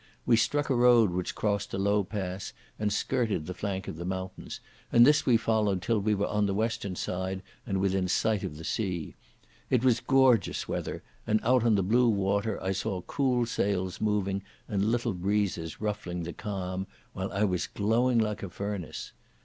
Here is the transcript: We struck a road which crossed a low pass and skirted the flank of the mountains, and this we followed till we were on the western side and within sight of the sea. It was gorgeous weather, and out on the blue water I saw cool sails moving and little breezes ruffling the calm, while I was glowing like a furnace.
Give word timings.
We 0.25 0.35
struck 0.35 0.71
a 0.71 0.75
road 0.75 1.11
which 1.11 1.35
crossed 1.35 1.75
a 1.75 1.77
low 1.77 2.03
pass 2.03 2.53
and 2.79 2.91
skirted 2.91 3.45
the 3.45 3.53
flank 3.53 3.87
of 3.87 3.97
the 3.97 4.03
mountains, 4.03 4.59
and 4.91 5.05
this 5.05 5.27
we 5.27 5.37
followed 5.37 5.79
till 5.79 5.99
we 5.99 6.15
were 6.15 6.25
on 6.25 6.47
the 6.47 6.55
western 6.55 6.95
side 6.95 7.43
and 7.67 7.79
within 7.79 8.07
sight 8.07 8.41
of 8.43 8.57
the 8.57 8.63
sea. 8.63 9.13
It 9.69 9.83
was 9.83 9.99
gorgeous 9.99 10.67
weather, 10.67 11.03
and 11.27 11.39
out 11.43 11.63
on 11.63 11.75
the 11.75 11.83
blue 11.83 12.09
water 12.09 12.57
I 12.63 12.71
saw 12.71 13.03
cool 13.03 13.45
sails 13.45 14.01
moving 14.01 14.41
and 14.67 14.83
little 14.85 15.13
breezes 15.13 15.79
ruffling 15.79 16.23
the 16.23 16.33
calm, 16.33 16.87
while 17.13 17.31
I 17.31 17.43
was 17.43 17.67
glowing 17.67 18.17
like 18.17 18.41
a 18.41 18.49
furnace. 18.49 19.11